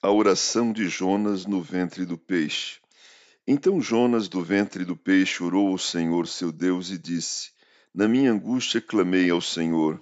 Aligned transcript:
A 0.00 0.12
oração 0.12 0.72
de 0.72 0.88
Jonas 0.88 1.44
no 1.44 1.60
ventre 1.60 2.04
do 2.04 2.16
peixe. 2.16 2.78
Então 3.44 3.80
Jonas 3.80 4.28
do 4.28 4.40
ventre 4.44 4.84
do 4.84 4.96
peixe 4.96 5.42
orou 5.42 5.70
ao 5.70 5.76
Senhor 5.76 6.28
seu 6.28 6.52
Deus 6.52 6.90
e 6.90 6.96
disse: 6.96 7.50
Na 7.92 8.06
minha 8.06 8.30
angústia 8.30 8.80
clamei 8.80 9.28
ao 9.28 9.40
Senhor. 9.40 10.00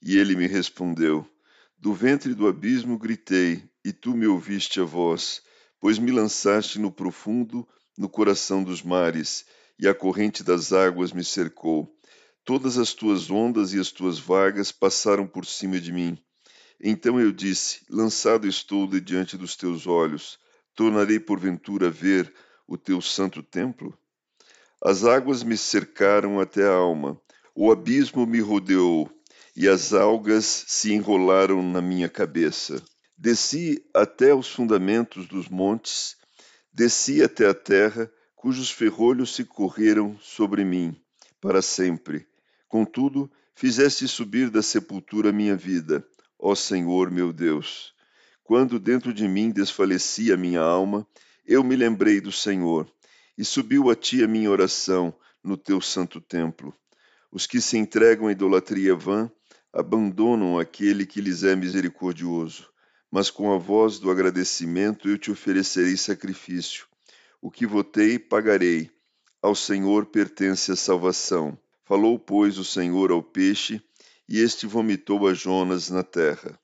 E 0.00 0.16
ele 0.16 0.34
me 0.34 0.46
respondeu: 0.46 1.28
Do 1.76 1.92
ventre 1.92 2.32
do 2.32 2.48
abismo 2.48 2.96
gritei, 2.96 3.62
e 3.84 3.92
tu 3.92 4.16
me 4.16 4.26
ouviste 4.26 4.80
a 4.80 4.84
voz, 4.84 5.42
pois 5.78 5.98
me 5.98 6.10
lançaste 6.10 6.78
no 6.78 6.90
profundo, 6.90 7.68
no 7.98 8.08
coração 8.08 8.64
dos 8.64 8.82
mares, 8.82 9.44
e 9.78 9.86
a 9.86 9.94
corrente 9.94 10.42
das 10.42 10.72
águas 10.72 11.12
me 11.12 11.22
cercou. 11.22 11.94
Todas 12.46 12.78
as 12.78 12.94
tuas 12.94 13.30
ondas 13.30 13.74
e 13.74 13.78
as 13.78 13.92
tuas 13.92 14.18
vagas 14.18 14.72
passaram 14.72 15.26
por 15.26 15.44
cima 15.44 15.78
de 15.78 15.92
mim. 15.92 16.18
Então 16.80 17.20
eu 17.20 17.32
disse: 17.32 17.80
Lançado 17.90 18.46
estou 18.46 18.86
de 18.86 19.00
diante 19.00 19.36
dos 19.36 19.56
teus 19.56 19.86
olhos, 19.86 20.38
tornarei 20.74 21.18
porventura 21.18 21.90
ver 21.90 22.32
o 22.66 22.78
teu 22.78 23.00
santo 23.00 23.42
templo? 23.42 23.98
As 24.80 25.04
águas 25.04 25.42
me 25.42 25.56
cercaram 25.56 26.38
até 26.38 26.64
a 26.64 26.72
alma, 26.72 27.20
o 27.52 27.72
abismo 27.72 28.24
me 28.24 28.38
rodeou, 28.38 29.10
e 29.56 29.66
as 29.66 29.92
algas 29.92 30.44
se 30.68 30.92
enrolaram 30.92 31.60
na 31.62 31.82
minha 31.82 32.08
cabeça. 32.08 32.80
Desci 33.16 33.84
até 33.92 34.32
os 34.32 34.48
fundamentos 34.48 35.26
dos 35.26 35.48
montes, 35.48 36.16
desci 36.72 37.20
até 37.20 37.48
a 37.48 37.54
terra, 37.54 38.08
cujos 38.36 38.70
ferrolhos 38.70 39.34
se 39.34 39.44
correram 39.44 40.16
sobre 40.22 40.64
mim 40.64 40.94
para 41.40 41.60
sempre. 41.60 42.24
Contudo, 42.68 43.28
fizeste 43.52 44.06
subir 44.06 44.48
da 44.48 44.62
sepultura 44.62 45.32
minha 45.32 45.56
vida 45.56 46.06
ó 46.38 46.54
Senhor 46.54 47.10
meu 47.10 47.32
Deus. 47.32 47.92
Quando 48.44 48.78
dentro 48.78 49.12
de 49.12 49.26
mim 49.26 49.50
desfalecia 49.50 50.36
minha 50.36 50.60
alma, 50.60 51.06
eu 51.44 51.64
me 51.64 51.76
lembrei 51.76 52.20
do 52.20 52.30
Senhor, 52.30 52.90
e 53.36 53.44
subiu 53.44 53.90
a 53.90 53.94
ti 53.94 54.22
a 54.22 54.28
minha 54.28 54.50
oração 54.50 55.14
no 55.42 55.56
teu 55.56 55.80
santo 55.80 56.20
templo. 56.20 56.74
Os 57.30 57.46
que 57.46 57.60
se 57.60 57.76
entregam 57.76 58.28
à 58.28 58.32
idolatria 58.32 58.94
vã 58.94 59.30
abandonam 59.72 60.58
aquele 60.58 61.04
que 61.04 61.20
lhes 61.20 61.42
é 61.44 61.54
misericordioso, 61.54 62.68
mas 63.10 63.30
com 63.30 63.52
a 63.52 63.58
voz 63.58 63.98
do 63.98 64.10
agradecimento 64.10 65.08
eu 65.08 65.18
te 65.18 65.30
oferecerei 65.30 65.96
sacrifício. 65.96 66.86
O 67.40 67.50
que 67.50 67.66
votei, 67.66 68.18
pagarei. 68.18 68.90
Ao 69.40 69.54
Senhor 69.54 70.06
pertence 70.06 70.72
a 70.72 70.76
salvação. 70.76 71.56
Falou, 71.84 72.18
pois, 72.18 72.58
o 72.58 72.64
Senhor 72.64 73.10
ao 73.10 73.22
peixe, 73.22 73.80
e 74.28 74.40
este 74.40 74.66
vomitou 74.66 75.26
a 75.26 75.34
Jonas 75.34 75.88
na 75.88 76.02
terra. 76.02 76.58